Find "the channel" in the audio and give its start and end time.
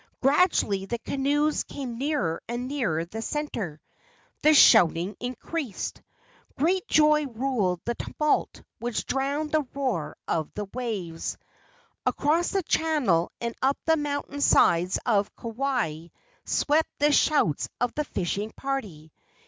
12.49-13.31